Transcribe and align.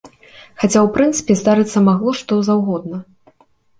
Хаця 0.61 0.79
ў 0.85 0.93
прынцыпе 0.95 1.35
здарыцца 1.41 1.85
магло, 1.91 2.11
што 2.23 2.39
заўгодна. 2.49 2.97